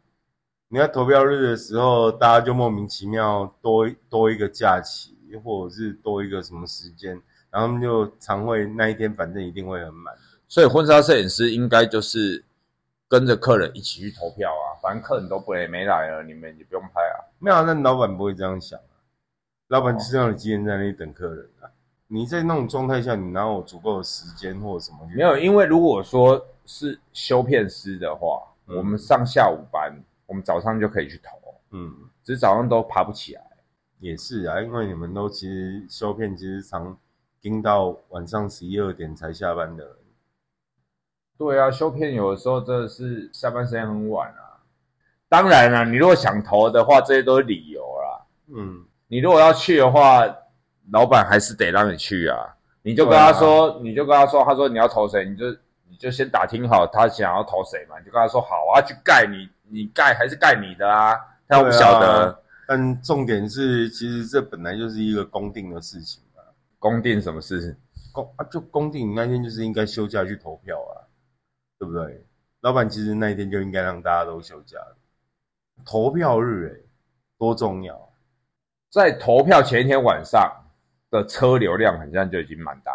[0.69, 7.11] 你要投票日的时候，大家就莫名其妙多多一个假期，或者是多一个什么时间，
[7.51, 10.15] 然后他们就常会那一天反正一定会很满。
[10.47, 12.43] 所以婚纱摄影师应该就是
[13.07, 17.15] 跟着客人一起去投票啊，反正客人都不来没来了，你们也不用拍啊。
[17.39, 18.99] 没有，那老板不会这样想啊，
[19.69, 21.71] 老板就是让你今天在那里等客人啊。
[22.07, 25.07] 你在那种状态下，你哪有足够的时间或者什么？
[25.15, 31.89] 没有，因为如果说是修片师的话，嗯我们上下午班，我们早上就可以去投，嗯，
[32.21, 33.41] 只是早上都爬不起来。
[33.99, 36.97] 也是啊，因为你们都其实修片其实常
[37.39, 39.97] 盯到晚上十一二点才下班的。
[41.37, 44.52] 对啊，修片有的时候真的是下班时间很晚啊。
[45.33, 48.21] 当然啦、你如果想投的话，这些都是理由啦。
[48.55, 50.23] 嗯，你如果要去的话，
[50.91, 52.55] 老板还是得让你去啊。
[52.83, 55.49] 你就跟他说，你就跟他说，他说你要投谁，你就
[55.89, 66.45] 你就先打听好他想要投谁嘛，你就跟他说好啊，去盖你你盖还是盖你的啊，他又不晓得啊但重点是，其实这本来就是一个公定的事情啊。
[66.77, 67.75] 公定什么事。
[68.11, 71.09] 公啊，就公定，你那天就是应该休假去投票啊，
[71.79, 72.23] 对不对？
[72.61, 74.77] 老板其实那一天就应该让大家都休假。
[75.85, 76.85] 投票日、欸，
[77.37, 78.09] 多重要！
[78.89, 80.51] 在投票前一天晚上
[81.09, 82.91] 的车流量，好像就已经蛮大。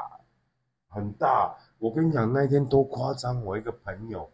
[0.88, 1.54] 很大。
[1.78, 3.44] 我跟你讲，那一天多夸张！
[3.44, 4.28] 我一个朋友，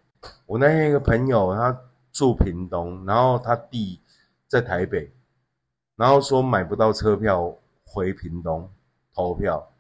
[0.47, 1.79] 我那天一个朋友，他
[2.13, 4.01] 住屏东，然后他弟
[4.47, 5.13] 在台北，
[5.97, 7.55] 然后说买不到车票
[7.85, 8.71] 回屏东
[9.15, 9.71] 投票。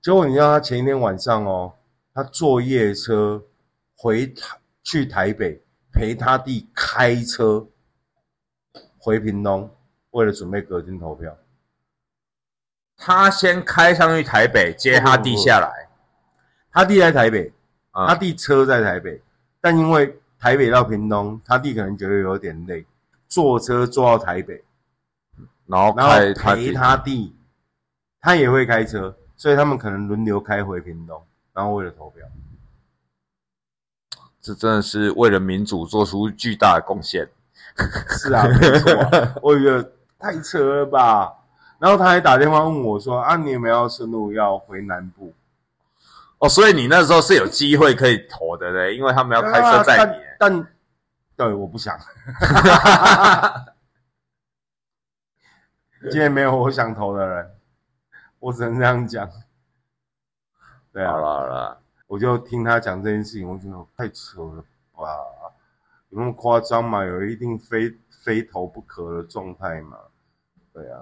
[0.00, 1.72] 结果你知道他前一天晚上哦，
[2.12, 3.42] 他坐夜车
[3.96, 7.66] 回台去台北，陪他弟开车
[8.98, 9.70] 回屏东，
[10.10, 11.36] 为了准备隔天投票。
[12.96, 15.88] 他先开上去台北接他弟下来，
[16.70, 17.52] 他弟在台北，
[17.90, 18.06] 啊。
[18.08, 19.20] 他弟车在台北，
[19.60, 22.86] 但因为台北到屏东，他弟可能觉得有点累，
[23.28, 24.64] 坐车坐到台北，
[25.66, 27.36] 然后然后陪他弟，
[28.20, 31.20] 他也会开车，所以他们可能轮流开回屏东，
[31.52, 32.24] 然后为了投票。
[34.42, 37.26] 这真的是为了民主做出巨大的贡献。
[38.10, 41.32] 是啊，没错啊、 我觉得太扯了吧。
[41.78, 45.32] 然后他还打电话问我说：“啊，你有没有顺路要回南部？”
[46.38, 50.12] 哦，所以你那时候是有机会可以投的嘞，因为他们要开车载你。
[50.38, 50.66] 但但
[51.36, 51.98] 对，我不想。
[56.10, 57.50] 今天没有我想投的人，
[58.38, 59.30] 我只能这样讲。
[60.92, 61.81] 对啊，好了好了，
[62.12, 65.08] 我就听他讲这件事情，我觉得太扯了吧，
[66.10, 67.02] 有那么夸张吗？
[67.02, 69.96] 有一定非非投不可的状态吗？
[70.74, 70.98] 对啊，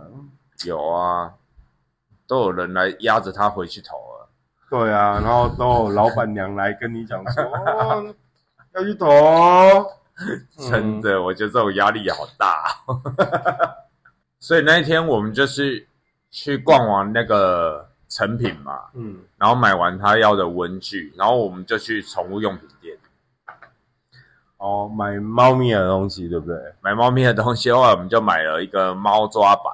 [0.64, 1.34] 有啊，
[2.28, 4.30] 都有人来压着他回去投啊。
[4.70, 8.14] 对啊，然后都有老板娘来跟你讲说，哦，
[8.74, 9.84] 要去投哦，
[10.70, 12.84] 真的，我觉得这种压力好大。
[14.38, 15.88] 所以那一天我们就是
[16.30, 22.98] 去逛完那个成品嘛，嗯，然后买完他要的文具，然后我们就去宠物用品店
[24.58, 26.74] 哦，买猫咪的东西，对不对？
[26.82, 27.70] 买猫咪的东西。
[27.72, 29.72] 后来我们就买了一个猫抓板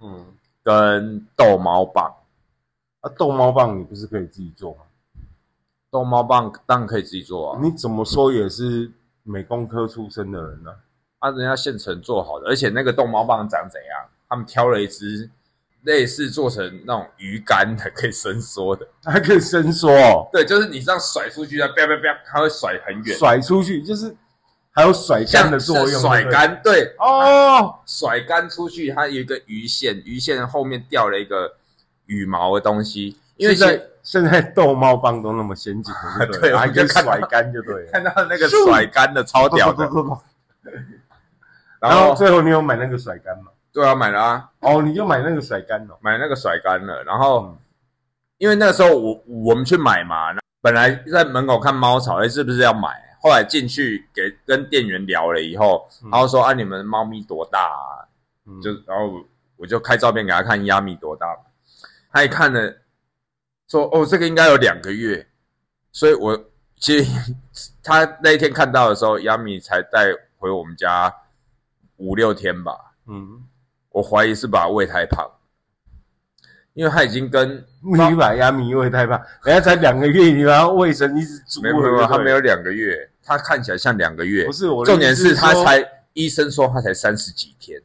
[0.00, 0.26] 嗯，
[0.64, 2.12] 跟逗猫棒。
[3.02, 4.80] 啊，逗猫棒你不是可以自己做吗？
[5.90, 8.90] 逗猫棒当然可以自己做啊，你怎么说也是
[9.22, 10.74] 美工科出身的人呢、
[11.18, 14.08] 啊，人家现成做好的，而且那个逗猫棒长怎样？
[14.28, 15.30] 他们挑了一只
[15.86, 18.86] 类似做成那种鱼竿的，可以伸缩的。
[19.04, 24.14] 还可以伸缩、哦，对，就是你这样甩出去，它啪啪啪，它会甩很远，甩出去，就是
[24.72, 26.00] 还有甩竿的作用。
[26.00, 26.60] 甩对不对竿。
[26.62, 31.54] 对，哦，甩竿出去，它有一个鱼线，鱼线后面掉了一个
[32.06, 37.90] 羽毛的东西，因为现在现在逗猫棒都那么先进，对不对 对，还可以我就看到甩竿就对了。
[37.94, 39.84] 看到那个甩竿的超屌的，
[41.78, 43.52] 然然后后最后你有买那个甩竿吗？
[43.76, 45.98] 对啊，买了啊，哦，你就买那个甩干哦。
[46.00, 47.44] 买那个甩干了，然后。
[47.46, 47.58] 嗯
[48.38, 50.26] 因为那个时候我我们去买嘛，
[50.60, 52.90] 本来在门口看猫草，哎，是不是要买？
[53.22, 58.04] 后来进去给跟店员聊了以后，嗯然后说啊，你们猫咪多大啊？
[58.44, 59.24] 嗯就然后
[59.56, 61.26] 我就开照片给他看，亚米多大，
[62.12, 62.70] 他一看呢，
[63.68, 65.26] 说哦，这个应该有两个月，
[65.90, 66.38] 所以我
[66.78, 67.34] 其实
[67.82, 71.10] 他那一天看到的时候，亚米才带回我们家
[71.96, 73.42] 五六天吧，嗯，
[73.96, 75.26] 我怀疑是把它喂太胖。
[76.74, 84.52] 因为他已经跟你把压米喂太胖，人家才两个月，你把它喂成一只猪了，没有没有，他没有两个月，他看起来像两个月不。
[84.52, 85.82] 是我的重点是他才
[86.12, 87.80] 医生说他才三十几天，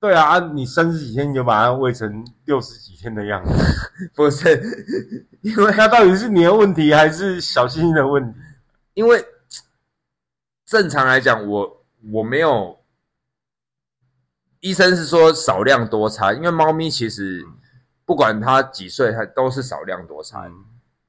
[0.00, 3.52] 对啊，啊你三十几天你就把它喂成六十几天的样子，
[4.14, 4.58] 不是
[5.42, 8.40] 因为它到底是你的问题还是小星星的问题？
[8.94, 9.22] 因为
[10.64, 12.79] 正常来讲，我我没有，
[14.60, 17.46] 医生是说少量多餐，因为猫咪其实
[18.04, 20.50] 不管它几岁，它都是少量多餐。
[20.50, 20.64] 嗯，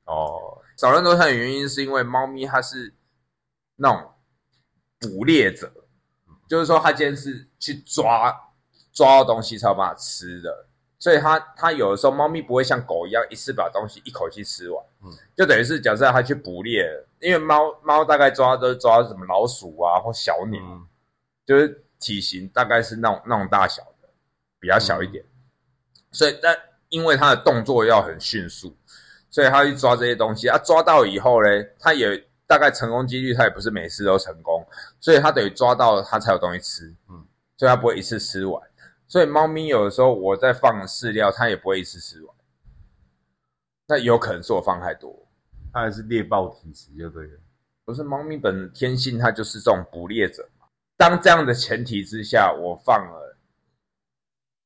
[0.05, 2.93] 哦，少量多餐的原因是因为猫咪它是
[3.75, 4.11] 那种
[4.99, 5.71] 捕猎者，
[6.47, 8.33] 就是说它今天是去抓
[8.93, 15.11] 抓到东西才有办法吃的，所以它它有的时候猫咪不会像狗一样一次把东西一口气吃完，嗯。
[15.35, 16.85] 就等于是假设它去捕猎，
[17.19, 20.87] 因为猫猫大概抓都是抓什么老鼠啊或小鸟，嗯。
[21.45, 24.09] 就是体型大概是那种那种大小的，
[24.59, 25.23] 比较小一点。
[26.11, 26.57] 所以，但
[26.89, 28.75] 因为它的动作要很迅速，
[29.29, 30.47] 所以它去抓这些东西。
[30.47, 31.47] 它、抓到以后呢，
[31.79, 34.67] 它也大概成功几率，它也不是每次都成功，
[34.99, 36.85] 所以它等于抓到了，它才有东西吃。
[37.07, 37.25] 嗯嗯，
[37.57, 38.61] 所以它不会一次吃完。
[39.07, 42.35] 所以猫咪有的时候我在放饲料，它也不会一次吃完。
[43.87, 45.13] 那有可能是我放太多，
[45.71, 47.39] 它还是猎豹体质就对了。
[47.85, 50.50] 不是猫咪本身天性，它就是这种捕猎者嘛。
[51.01, 53.35] 当这样的前提之下，我放了，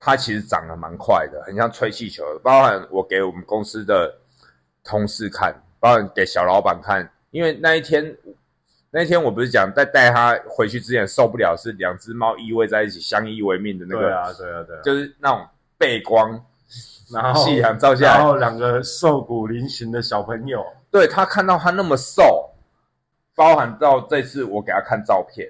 [0.02, 2.40] 它其实长得蛮快的，很像吹气球的。
[2.44, 4.14] 包含我给我们公司的
[4.84, 8.18] 同事看，包含给小老板看，因为那一天，
[8.92, 14.82] 那一天我不是讲在带他回去之前受不了，是两只猫依偎在一起相依为命的那个，对啊，对啊，对啊。
[14.84, 16.32] 就是那种背光，
[17.14, 20.62] 然后夕阳照下来，然后两个瘦骨嶙峋的小朋友，
[20.92, 22.54] 对他看到他那么瘦，
[23.36, 25.50] 包含到这次我给他看照片，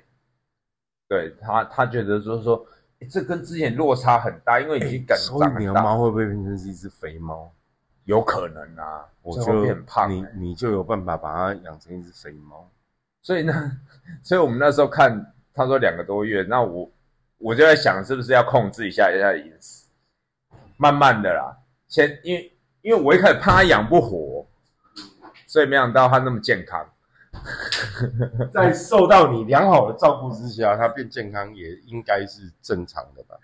[1.07, 2.65] 对他他觉得就是说，
[3.09, 7.51] 这跟之前落差很大，因为已经感觉所以长很大，你的猫会不会变成是一只肥猫？
[8.05, 12.69] 有可能啊，我就变胖、你欸你就有办法把它养成一只肥猫。
[13.21, 13.71] 所以呢，
[14.21, 16.89] 所以我们那时候看他说两个多月，那我
[17.37, 19.85] 我就在想是不是要控制一下一下饮食，
[20.77, 24.45] 慢慢的啦，先因为因为我一开始怕它养不活，
[25.47, 26.87] 所以没想到它那么健康。
[28.53, 33.35] 在受到你良好的照顾之下，它变健康也应该是正常的吧？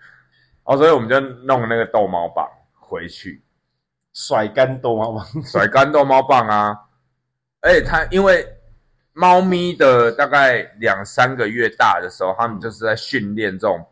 [0.64, 3.42] 哦，所以我们就弄那个逗猫棒回去，
[4.12, 6.88] 甩干逗猫棒，甩干逗猫棒啊！
[7.60, 8.46] 而 且它因为
[9.12, 13.84] 猫咪的大概两三个月大的时候，它们就是在训练这种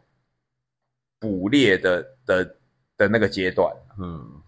[1.18, 2.56] 捕猎的的
[2.96, 3.74] 的那个阶段。
[3.98, 4.42] 嗯，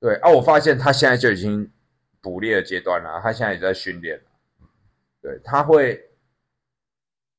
[0.00, 1.70] 对啊，我发现它现在就已经
[2.20, 4.24] 捕猎的阶段了，它现在也在训练了。
[5.24, 6.10] 对，它会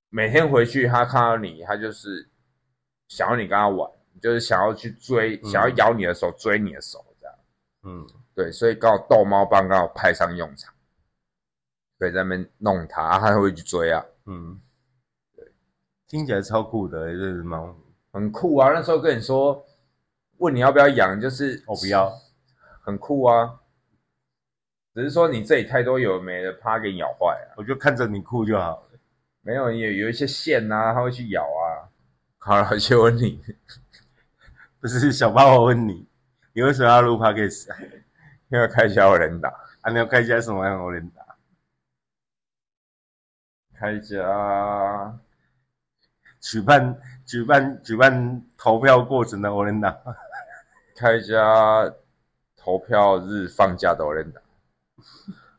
[0.09, 2.27] 每天回去，它看到你，它就是
[3.07, 3.87] 想要你跟它玩，
[4.19, 7.35] 就是想要去追，嗯想要咬你的手，追你的手这样。
[7.83, 10.73] 嗯，对，所以刚好逗猫棒刚好派上用场，
[11.99, 14.59] 对，在那边弄它，啊它会去追啊，嗯，
[15.35, 15.53] 对，
[16.07, 17.77] 听起来超酷的、欸、这只猫。
[18.11, 18.71] 很酷啊！
[18.71, 19.61] 那时候跟你说，
[20.37, 22.09] 问你要不要养，就是我不要，
[22.81, 23.59] 很酷啊。
[24.95, 27.53] 只是说你这里太多有的没的，怕它给你咬坏啊。
[27.57, 28.99] 我就看着你哭就好了。
[29.41, 31.91] 没有，有有一些线呐、它会去咬啊。
[32.37, 33.43] 好了，就问你，
[34.79, 36.07] 不是小八，我问你，
[36.53, 37.77] 你为什么要录 podcast 啊？
[38.47, 39.49] 因为开销有人打，
[39.81, 41.25] 啊，你要开一家什么样的人打？
[43.77, 45.19] 开家
[46.39, 49.93] 举办举办举办投票过程的欧人打，
[50.95, 51.93] 开家
[52.55, 54.39] 投票日放假的有人打。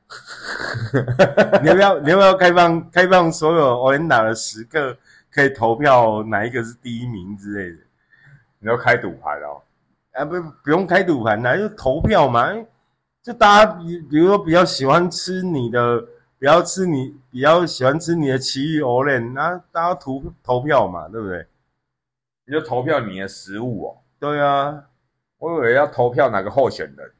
[1.63, 4.97] 你要不要你要不要开放开放所有欧人打的十个
[5.31, 7.79] 可以投票哪一个是第一名之类的？
[8.59, 9.61] 你要开赌盘哦？
[10.13, 12.53] 啊，不不用开赌盘啦，就投票嘛。
[13.23, 16.01] 就大家比比如说比较喜欢吃你的，
[16.39, 21.45] 比较吃你比较喜欢吃你的奇遇欧人，那大家投投票嘛，对不对？
[22.47, 23.99] 你就投票你的食物哦。
[24.21, 24.81] 对啊，
[25.39, 27.16] 我以为要投票哪个候选人呢、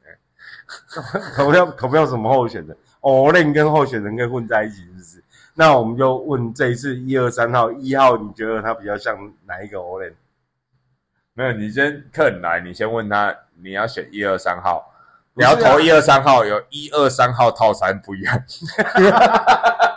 [1.35, 2.75] 投票投票什么候选人？
[3.01, 5.23] 欧人跟候选人跟混在一起，是不是？
[5.53, 10.13] 那我们就问这一次一二三号，一号你觉得他比较像哪一个欧人？
[11.33, 14.91] 没有，你先客人来，你先问他你要选一二三号，
[15.35, 18.35] 你要投一二三号，有一二三号套餐不一样。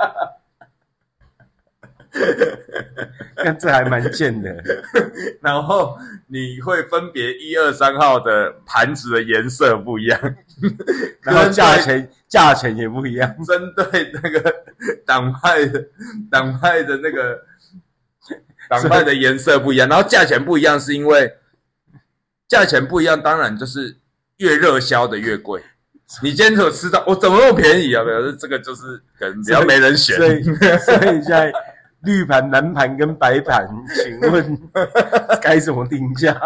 [3.36, 4.62] 看这还蛮贱的。
[5.40, 5.96] 然后
[6.26, 10.20] 你会分别一二三号的盘子的颜色不一样，
[11.22, 13.34] 然后价钱价钱也不一样。
[13.44, 14.54] 针对那个
[15.06, 15.84] 党派的
[16.30, 17.40] 党派的那个
[18.68, 21.32] 党派的颜色不一样，然后价钱不一样，是因为
[22.48, 23.96] 价钱不一样，当然就是
[24.38, 25.62] 越热销的越贵。
[26.24, 28.02] 你今天有吃到，我怎么那么便宜啊？
[28.02, 30.16] 表示这个就是可能比较没人选。
[30.16, 31.52] 所以所以现在
[32.02, 34.58] 绿盘、蓝盘跟白盘，请问
[35.40, 36.34] 该怎么定价？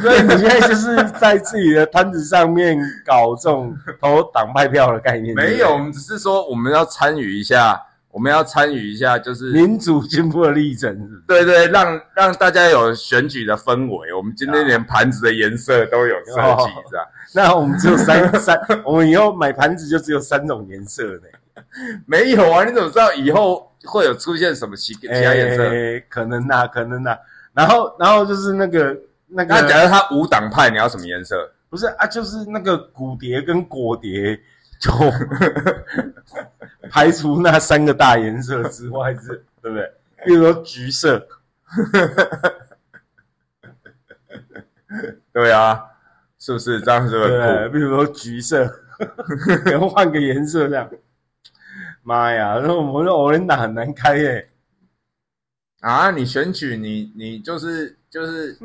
[0.00, 5.34] 所以你现在就是在自己的摊子上面搞这种投党派票的概念？
[5.34, 7.80] 没有，我们只是说我们要参与一下，
[8.16, 10.98] 我们要参与一下，就是民主进步的历程？
[11.28, 14.10] 对对，让让大家有选举的氛围。
[14.14, 17.06] 我们今天连盘子的颜色都有设计，是吧？
[17.34, 21.64] 那我们只有三 三，我们以后买盘子就只有三种颜色呢？
[22.06, 25.70] 没有啊，你怎么知道以后会有出现什么其其他颜色？
[26.08, 27.14] 可能啊，可能啊。
[27.52, 28.96] 然后，然后就是那个
[29.28, 31.36] 那个，那假如他无党派，你要什么颜色？
[31.68, 34.40] 不是啊，就是那个骨蝶跟果蝶，
[34.78, 34.90] 就
[36.90, 39.92] 排除那三个大颜色之外，是，对不对？
[40.24, 41.26] 比如说橘色，
[45.32, 45.84] 对啊，
[46.38, 48.64] 是不是这样子对，比如说橘色，
[49.66, 50.88] 然后换个颜色这样。
[52.02, 54.48] 妈呀，那我们的欧联达很难开耶。
[55.80, 58.56] 啊，你选举你你就是就是，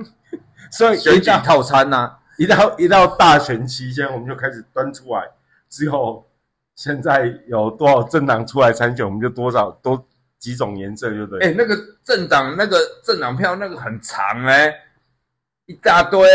[0.72, 5.30] 所以选举套餐呐，一到一到大选期间，我们就开始端出来。
[5.72, 6.30] 之后
[6.76, 10.06] 现在有多少政党出来参选，我们就多少多
[10.38, 11.40] 几种颜色，就对。
[11.40, 14.72] 哎，那个政党那个政党票那个很长哎。
[15.68, 16.28] 一大堆，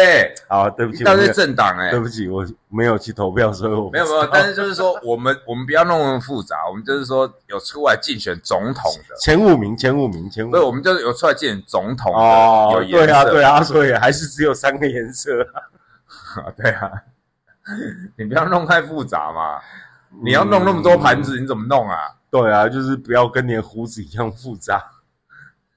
[0.48, 4.26] 好，对不起，一大堆政党，哎，对不起，我没有去投票，所以我没有没有。
[4.32, 10.52] 但是就是说，我们 我们不要弄那么复杂，我们就是说有出来竞选总统的前五名，前五名，前五名。
[10.52, 15.42] 对，我们就是有出来竞选总统的，哦，对啊，对啊，所以还是只有三个颜色。
[16.40, 16.90] 啊，对啊，
[18.16, 19.60] 你不要弄太复杂嘛，
[20.22, 21.96] 你要弄那么多盘子，你怎么弄啊？
[22.30, 24.82] 对啊，就是不要跟你的胡子一样复杂。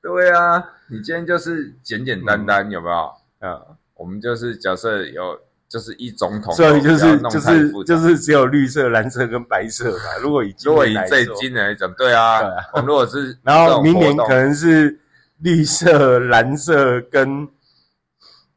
[0.02, 3.12] 对啊，你今天就是简简单单，有没有？
[3.42, 3.60] 嗯，
[3.96, 10.18] 我们就是假设有，就是一总统，所以就是就是就是只有绿色、蓝色跟白色嘛。
[10.22, 12.42] 如果以如果以最今年来讲，对啊，
[12.74, 15.00] 我如果是， 然后明年可能是
[15.40, 17.48] 绿色、蓝色跟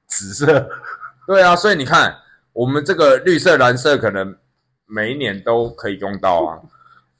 [0.06, 0.68] 紫色，
[1.26, 2.16] 对啊，所以你看，
[2.52, 4.36] 我们这个绿色、蓝色可能
[4.86, 6.58] 每一年都可以用到啊。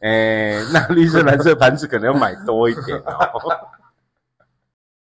[0.01, 3.41] 哎，那绿色、蓝色盘子可能要买多一点哦。